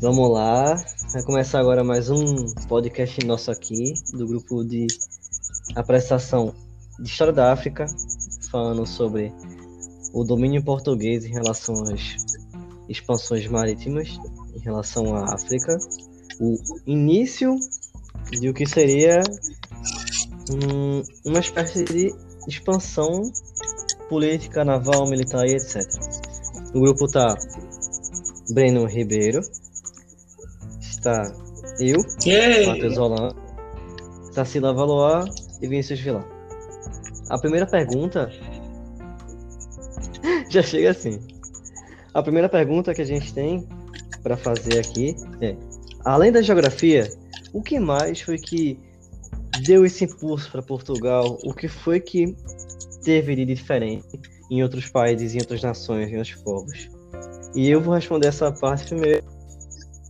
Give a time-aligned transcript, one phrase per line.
[0.00, 0.74] Vamos lá,
[1.12, 4.86] vai começar agora mais um podcast nosso aqui, do grupo de
[5.74, 6.54] apresentação
[6.98, 7.86] de História da África,
[8.50, 9.32] falando sobre
[10.12, 12.16] o domínio português em relação às
[12.88, 14.18] expansões marítimas
[14.54, 15.78] em relação à África,
[16.38, 16.56] o
[16.86, 17.56] início
[18.30, 19.22] de o que seria
[20.50, 22.14] um, uma espécie de
[22.46, 23.22] expansão
[24.10, 25.82] política, naval, militar e etc.
[26.74, 27.34] No grupo tá
[28.52, 29.40] Breno Ribeiro,
[31.00, 31.22] está
[31.80, 31.98] eu,
[32.66, 33.34] Matheus Roland,
[34.34, 35.30] Tarsila Valois
[35.62, 36.26] e Vinícius Vilar.
[37.30, 38.30] A primeira pergunta
[40.50, 41.18] já chega assim.
[42.12, 43.66] A primeira pergunta que a gente tem
[44.22, 45.56] para fazer aqui é:
[46.04, 47.10] além da geografia,
[47.52, 48.78] o que mais foi que
[49.64, 51.38] deu esse impulso para Portugal?
[51.44, 52.36] O que foi que
[53.02, 54.20] teve de diferente
[54.50, 56.90] em outros países, em outras nações, em outros povos?
[57.54, 59.19] E eu vou responder essa parte primeiro,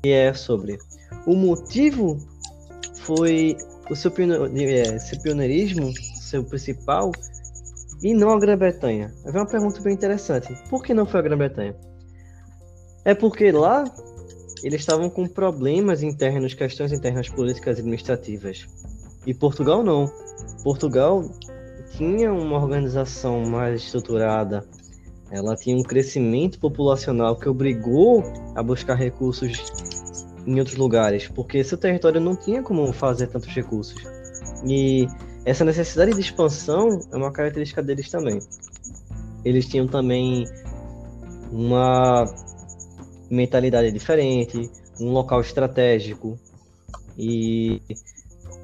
[0.03, 0.79] que é sobre
[1.27, 2.19] o motivo
[2.95, 3.57] foi
[3.91, 7.11] o seu, é, pioneirismo, seu principal,
[8.03, 9.13] e não a Grã-Bretanha.
[9.25, 10.55] É uma pergunta bem interessante.
[10.69, 11.77] Por que não foi a Grã-Bretanha?
[13.05, 13.85] É porque lá
[14.63, 18.67] eles estavam com problemas internos, questões internas políticas e administrativas.
[19.27, 20.11] E Portugal não.
[20.63, 21.23] Portugal
[21.97, 24.65] tinha uma organização mais estruturada,
[25.31, 28.23] ela tinha um crescimento populacional que obrigou
[28.55, 29.73] a buscar recursos
[30.47, 34.03] em outros lugares, porque seu território não tinha como fazer tantos recursos.
[34.67, 35.07] E
[35.45, 38.39] essa necessidade de expansão é uma característica deles também.
[39.45, 40.45] Eles tinham também
[41.51, 42.25] uma
[43.31, 46.39] mentalidade diferente, um local estratégico
[47.17, 47.81] e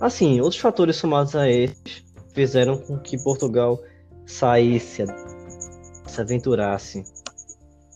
[0.01, 3.81] assim, outros fatores somados a esses fizeram com que Portugal
[4.27, 5.05] saísse,
[6.07, 7.05] se aventurasse.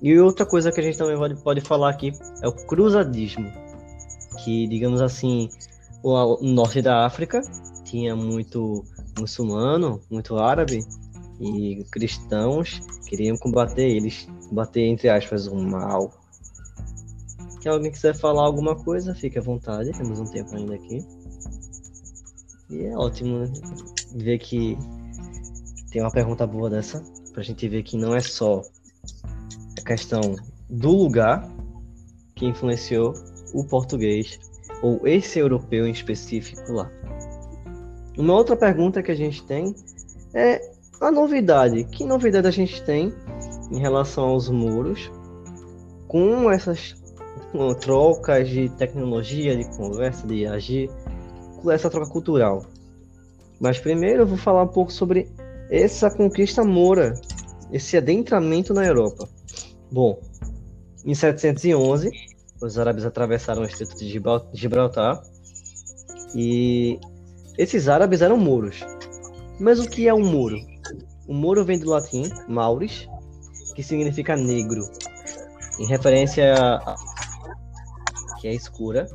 [0.03, 3.53] E outra coisa que a gente também pode falar aqui é o cruzadismo,
[4.45, 5.49] que digamos assim,
[6.03, 7.41] o norte da África
[7.85, 8.85] tinha muito
[9.19, 10.81] muçulmano, muito árabe
[11.41, 16.13] e cristãos queriam combater eles, combater entre aspas o mal
[17.61, 21.05] que alguém quiser falar alguma coisa, fique à vontade, temos um tempo ainda aqui.
[22.71, 23.53] E é ótimo né?
[24.15, 24.79] ver que
[25.91, 28.63] tem uma pergunta boa dessa, pra gente ver que não é só
[29.79, 30.21] a questão
[30.71, 31.47] do lugar
[32.35, 33.13] que influenciou
[33.53, 34.39] o português,
[34.83, 36.91] ou esse europeu em específico lá.
[38.17, 39.75] Uma outra pergunta que a gente tem
[40.35, 40.61] é
[41.01, 41.85] a novidade.
[41.85, 43.13] Que novidade a gente tem
[43.71, 45.11] em relação aos muros
[46.07, 46.95] com essas
[47.81, 50.91] trocas de tecnologia, de conversa, de agir,
[51.69, 52.65] essa troca cultural.
[53.61, 55.29] Mas primeiro eu vou falar um pouco sobre
[55.71, 57.15] essa conquista moura,
[57.73, 59.29] esse adentramento na Europa.
[59.91, 60.19] Bom,
[61.05, 62.11] em 711,
[62.63, 64.23] os árabes atravessaram o Estreito de
[64.55, 65.21] Gibraltar
[66.35, 66.99] e
[67.59, 68.81] esses árabes eram mouros.
[69.59, 70.57] Mas o que é um mouro?
[71.27, 73.09] O mouro vem do latim mauris,
[73.75, 74.83] que significa negro,
[75.79, 76.95] em referência a
[78.41, 79.07] que é escura,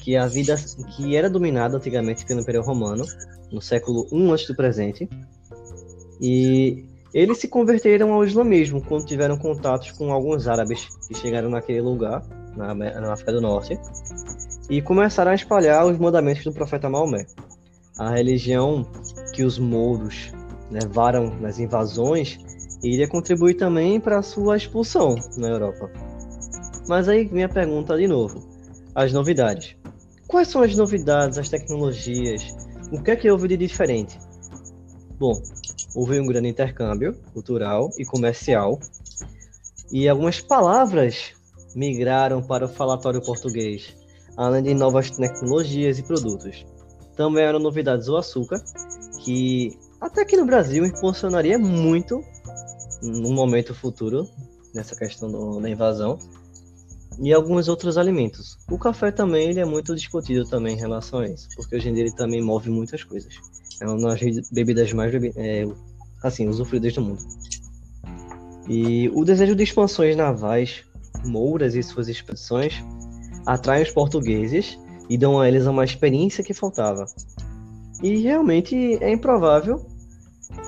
[0.00, 0.56] que a vida
[0.96, 3.04] que era dominada antigamente pelo Império Romano,
[3.52, 5.08] no século I antes do presente,
[6.20, 6.84] e
[7.14, 12.22] eles se converteram ao islamismo quando tiveram contatos com alguns árabes que chegaram naquele lugar,
[12.56, 13.78] na, na África do Norte,
[14.68, 17.26] e começaram a espalhar os mandamentos do profeta Maomé.
[17.98, 18.86] A religião
[19.32, 20.32] que os mouros
[20.70, 22.38] levaram nas invasões
[22.82, 25.90] iria contribuir também para a sua expulsão na Europa.
[26.88, 28.54] Mas aí minha pergunta de novo
[28.94, 29.76] as novidades.
[30.26, 32.54] Quais são as novidades, as tecnologias?
[32.92, 34.18] O que é que houve de diferente?
[35.18, 35.34] Bom,
[35.94, 38.78] houve um grande intercâmbio cultural e comercial
[39.92, 41.32] e algumas palavras
[41.74, 43.96] migraram para o falatório português,
[44.36, 46.64] além de novas tecnologias e produtos.
[47.16, 48.62] Também eram novidades o açúcar,
[49.24, 52.20] que até aqui no Brasil impulsionaria muito
[53.02, 54.28] no momento futuro,
[54.74, 56.18] nessa questão do, da invasão,
[57.20, 58.58] e alguns outros alimentos.
[58.70, 61.94] O café também ele é muito discutido também em relação a isso, porque hoje em
[61.94, 63.34] dia ele também move muitas coisas.
[63.80, 64.20] É uma das
[64.50, 65.64] bebidas mais é,
[66.22, 67.22] assim, usufruídas do mundo.
[68.68, 70.84] E o desejo de expansões navais,
[71.24, 72.82] mouras e suas expedições
[73.46, 74.78] atraem os portugueses
[75.08, 77.04] e dão a eles uma experiência que faltava.
[78.02, 79.84] E realmente é improvável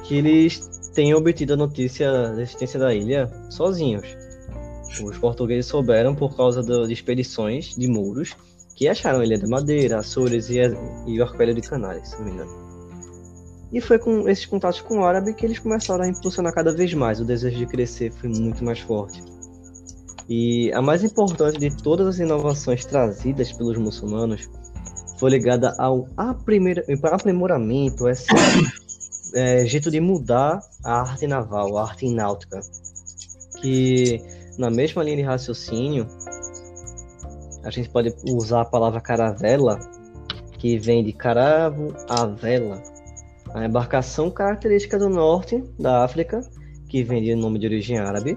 [0.04, 0.60] que eles
[0.94, 4.16] tenham obtido a notícia da existência da ilha sozinhos
[5.04, 8.34] os portugueses souberam por causa de expedições de muros
[8.74, 10.58] que acharam Ilha da Madeira, Açores e,
[11.06, 12.66] e o Arquipélago de Canárias, se não me engano.
[13.72, 16.92] E foi com esses contatos com o árabe que eles começaram a impulsionar cada vez
[16.94, 17.18] mais.
[17.20, 19.22] O desejo de crescer foi muito mais forte.
[20.28, 24.48] E a mais importante de todas as inovações trazidas pelos muçulmanos
[25.18, 28.26] foi ligada ao aprimoramento, esse
[29.34, 32.60] é, jeito de mudar a arte naval, a arte náutica,
[33.60, 34.20] que
[34.58, 36.06] na mesma linha de raciocínio
[37.64, 39.78] a gente pode usar a palavra caravela,
[40.58, 42.82] que vem de caravo a vela,
[43.54, 46.40] a embarcação característica do norte da África,
[46.88, 48.36] que vem de nome de origem árabe,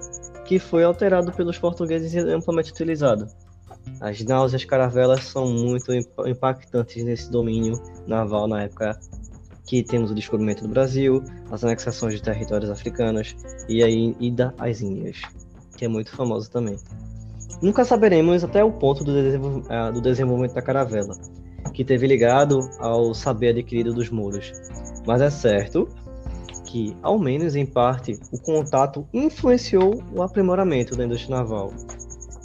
[0.50, 3.28] que foi alterado pelos portugueses e amplamente utilizado.
[4.00, 5.92] As naus e as caravelas são muito
[6.26, 8.98] impactantes nesse domínio naval na época
[9.64, 13.36] que temos o descobrimento do Brasil, as anexações de territórios africanos
[13.68, 15.20] e a ida às Índias,
[15.76, 16.76] que é muito famoso também.
[17.62, 21.14] Nunca saberemos até o ponto do, eh, do desenvolvimento da caravela,
[21.72, 24.50] que teve ligado ao saber adquirido dos muros.
[25.06, 25.88] Mas é certo
[26.70, 31.72] que, ao menos em parte, o contato influenciou o aprimoramento da indústria naval.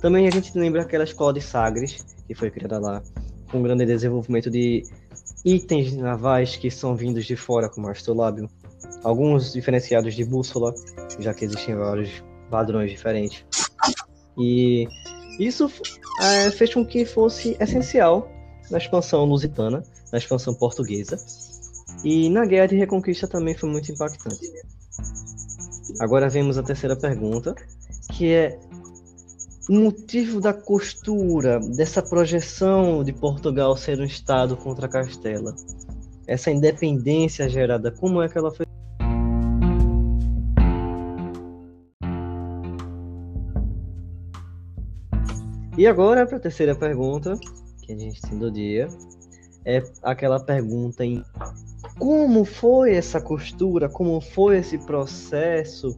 [0.02, 3.04] Também a gente lembra aquela escola de Sagres, que foi criada lá,
[3.52, 4.84] com um grande desenvolvimento de
[5.46, 8.50] itens navais que são vindos de fora, como astrolábio,
[9.04, 10.74] alguns diferenciados de bússola,
[11.20, 13.46] já que existem vários padrões diferentes.
[14.36, 14.88] E
[15.40, 15.72] isso
[16.20, 18.28] é, fez com que fosse essencial
[18.72, 21.16] na expansão lusitana, na expansão portuguesa,
[22.06, 24.48] e na Guerra de Reconquista também foi muito impactante.
[26.00, 27.56] Agora vemos a terceira pergunta,
[28.12, 28.60] que é
[29.68, 35.56] o motivo da costura, dessa projeção de Portugal ser um Estado contra Castela.
[36.28, 38.68] Essa independência gerada, como é que ela foi?
[45.76, 47.36] E agora, para a terceira pergunta,
[47.82, 48.88] que a gente tem do dia,
[49.66, 51.24] é aquela pergunta em
[51.98, 55.96] como foi essa costura, como foi esse processo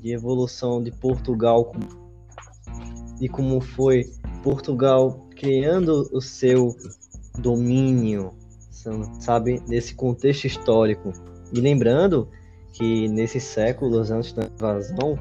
[0.00, 1.72] de evolução de Portugal
[3.20, 4.04] e como foi
[4.42, 6.76] Portugal criando o seu
[7.38, 8.32] domínio,
[9.20, 11.12] sabe, nesse contexto histórico.
[11.52, 12.28] E lembrando
[12.72, 15.18] que nesses séculos antes da invasão,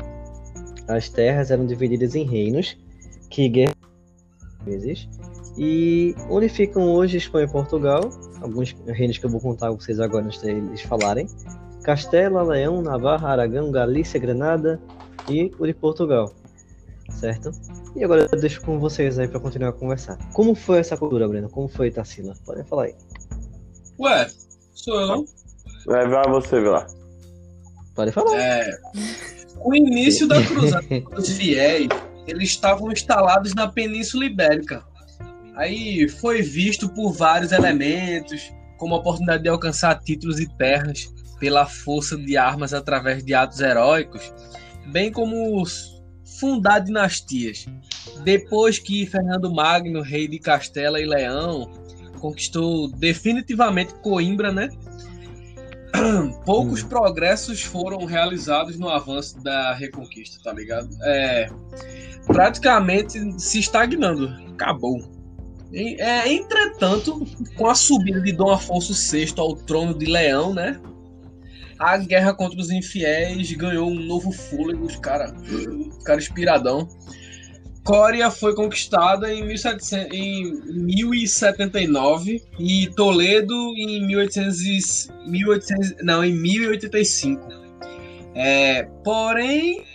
[0.87, 2.77] as terras eram divididas em reinos
[3.29, 3.51] que
[4.63, 5.07] vezes
[5.57, 8.01] e onde ficam hoje Espanha e Portugal
[8.41, 11.27] alguns reinos que eu vou contar com vocês agora antes deles falarem.
[11.83, 14.79] Castela, Leão, Navarra, Aragão, Galícia, Granada
[15.29, 16.33] e o de Portugal.
[17.09, 17.51] Certo?
[17.95, 20.17] E agora eu deixo com vocês aí para continuar a conversar.
[20.33, 21.49] Como foi essa cultura, Breno?
[21.49, 22.33] Como foi Tarsila?
[22.45, 22.95] Podem falar aí.
[23.99, 24.27] Ué,
[24.73, 25.25] sou eu.
[25.85, 26.85] Vai, vai você, lá.
[27.95, 28.37] Pode falar.
[28.37, 28.69] É,
[29.63, 30.85] o início da cruzada
[31.15, 31.87] dos fiéis,
[32.27, 34.83] eles estavam instalados na Península Ibérica,
[35.57, 41.65] Aí foi visto por vários elementos, como a oportunidade de alcançar títulos e terras pela
[41.65, 44.31] força de armas através de atos heróicos,
[44.91, 45.63] bem como
[46.39, 47.65] fundar dinastias.
[48.23, 51.71] Depois que Fernando Magno, rei de Castela e Leão,
[52.19, 54.69] conquistou definitivamente Coimbra, né?
[56.45, 56.87] Poucos hum.
[56.87, 60.89] progressos foram realizados no avanço da Reconquista, tá ligado?
[61.01, 61.49] É,
[62.27, 64.27] praticamente se estagnando.
[64.53, 65.16] Acabou.
[65.73, 67.25] É, entretanto,
[67.55, 70.79] com a subida de Dom Afonso VI ao trono de Leão, né?
[71.77, 75.33] A guerra contra os infiéis ganhou um novo fôlego, os caras
[76.03, 76.87] cara inspiradão.
[77.83, 80.51] Cória foi conquistada em, 1700, em
[80.83, 87.47] 1079 e Toledo em 1800, 1800 não, em 1085.
[88.35, 89.85] É, porém,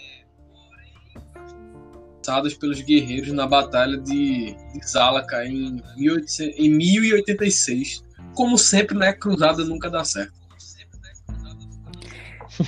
[2.22, 8.04] passadas pelos guerreiros na Batalha de, Zalaca em, 1800, em 1086.
[8.34, 9.12] Como sempre, né?
[9.12, 10.40] Cruzada nunca dá certo.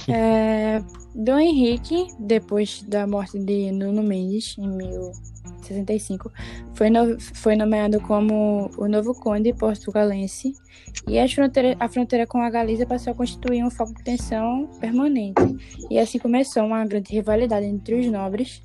[0.08, 0.82] É,
[1.14, 6.32] Dom Henrique, depois da morte de Nuno Mendes, em 1065,
[6.75, 10.54] foi, no, foi nomeado como o novo conde portugalense
[11.06, 14.68] e a fronteira, a fronteira com a Galícia passou a constituir um foco de tensão
[14.80, 15.42] permanente.
[15.90, 18.62] E assim começou uma grande rivalidade entre os nobres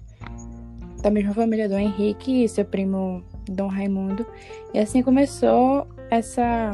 [1.01, 4.25] da mesma família do Henrique e seu primo Dom Raimundo.
[4.74, 6.72] E assim começou essa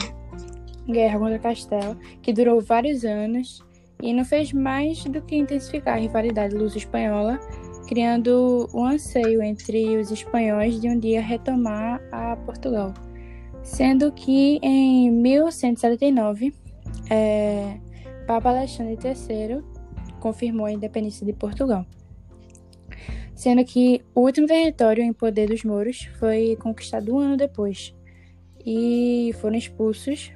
[0.88, 3.64] guerra contra Castelo, que durou vários anos
[4.02, 7.40] e não fez mais do que intensificar a rivalidade luso-espanhola,
[7.88, 12.94] criando um anseio entre os espanhóis de um dia retomar a Portugal.
[13.64, 16.54] Sendo que em 1179,
[17.10, 17.78] é,
[18.28, 19.64] Papa Alexandre III
[20.20, 21.86] confirmou a independência de Portugal
[23.36, 27.94] sendo que o último território em poder dos mouros foi conquistado um ano depois,
[28.66, 30.32] e foram expulsos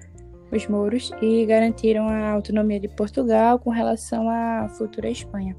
[0.51, 5.56] os mouros e garantiram a autonomia de Portugal com relação à futura Espanha.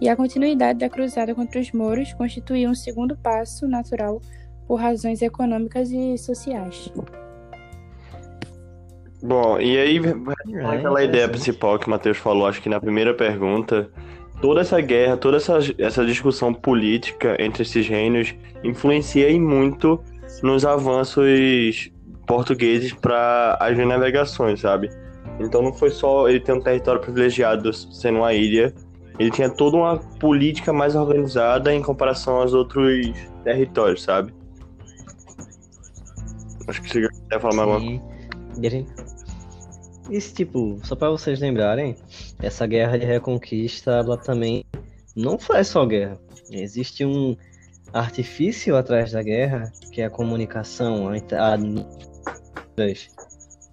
[0.00, 4.20] e a continuidade da cruzada contra os mouros constituía um segundo passo natural
[4.66, 6.92] por razões econômicas e sociais.
[9.22, 13.14] Bom, e aí, É, aquela ideia principal que o Matheus falou, acho que na primeira
[13.14, 13.90] pergunta,
[14.40, 20.00] toda essa guerra, toda essa, essa discussão política entre esses reinos influencia e muito
[20.42, 21.90] nos avanços
[22.26, 24.90] portugueses para as navegações, sabe?
[25.38, 28.74] Então não foi só ele ter um território privilegiado sendo uma ilha,
[29.18, 33.12] ele tinha toda uma política mais organizada em comparação aos outros
[33.44, 34.34] territórios, sabe?
[36.68, 38.02] Acho que você quer falar mais alguma Sim.
[40.10, 41.96] Isso, tipo, só pra vocês lembrarem,
[42.40, 44.64] essa guerra de reconquista, ela também
[45.14, 46.18] não foi só guerra.
[46.50, 47.36] Existe um
[47.92, 51.58] artifício atrás da guerra, que é a comunicação, a, a...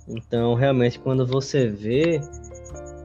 [0.08, 2.20] Então, realmente, quando você vê,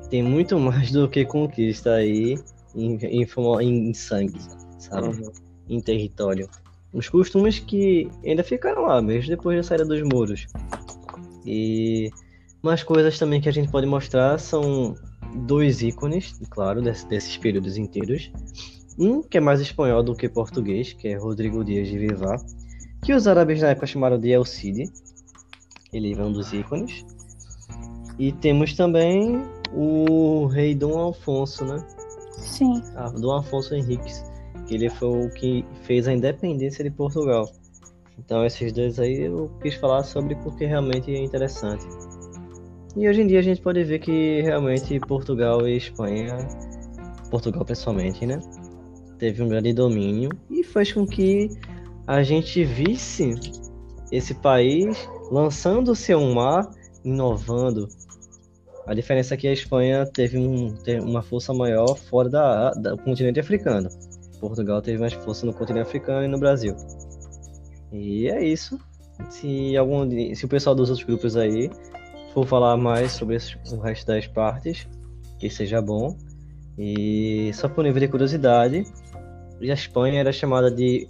[0.08, 2.38] tem muito mais do que conquista aí
[2.74, 3.26] em, em,
[3.60, 4.38] em sangue,
[4.78, 5.08] sabe?
[5.08, 5.32] Uhum.
[5.68, 6.48] Em território.
[6.92, 10.46] Os costumes que ainda ficaram lá, mesmo depois da saída dos muros.
[11.44, 12.10] E
[12.62, 14.94] umas coisas também que a gente pode mostrar são
[15.46, 18.30] dois ícones, claro, desse- desses períodos inteiros.
[18.98, 22.40] Um que é mais espanhol do que português, que é Rodrigo Dias de Vivar,
[23.02, 24.90] que os árabes na época chamaram de El Cid.
[25.92, 27.04] Ele é um dos ícones.
[28.18, 29.40] E temos também
[29.72, 31.84] o rei Dom Alfonso, né?
[32.38, 32.82] Sim.
[32.96, 34.24] Ah, Dom Afonso Henriques,
[34.66, 37.48] que ele foi o que fez a independência de Portugal.
[38.18, 41.86] Então esses dois aí eu quis falar sobre porque realmente é interessante.
[42.98, 46.36] E hoje em dia a gente pode ver que realmente Portugal e Espanha,
[47.30, 48.40] Portugal principalmente, né,
[49.18, 51.48] teve um grande domínio e fez com que
[52.06, 53.34] a gente visse
[54.10, 56.68] esse país lançando seu mar,
[57.04, 57.88] inovando.
[58.86, 62.94] A diferença é que a Espanha teve um, ter uma força maior fora da, da-
[62.94, 63.88] do continente africano.
[64.40, 66.74] Portugal teve mais força no continente africano e no Brasil.
[67.92, 68.80] E é isso.
[69.30, 71.70] Se algum se o pessoal dos outros grupos aí
[72.32, 74.86] for falar mais sobre o resto das partes,
[75.38, 76.16] que seja bom.
[76.78, 78.84] E só por nível de curiosidade,
[79.60, 81.08] a Espanha era chamada de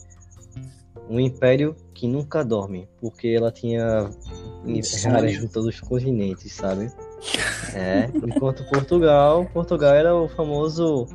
[1.08, 4.10] um império que nunca dorme, porque ela tinha
[5.10, 6.90] áreas em todos os continentes, sabe?
[7.74, 11.06] É, enquanto Portugal, Portugal era o famoso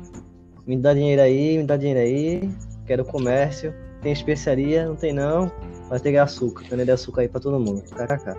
[0.66, 2.50] me dá dinheiro aí, me dá dinheiro aí,
[2.86, 5.50] quero comércio, tem especiaria, não tem não,
[5.88, 8.34] vai ter açúcar, cana de açúcar aí pra todo mundo, kkk.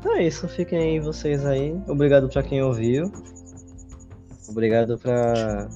[0.00, 3.10] Então é isso, fiquem aí vocês aí, obrigado pra quem ouviu,
[4.48, 5.68] obrigado pra,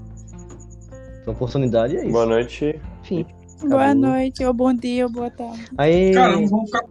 [1.25, 2.13] pra oportunidade, é isso.
[2.13, 2.81] Boa noite.
[3.03, 3.27] Enfim,
[3.69, 5.65] Boa noite, ou bom dia, ou boa tarde.
[5.79, 6.13] aí...
[6.13, 6.85] Caramba, vamos ficar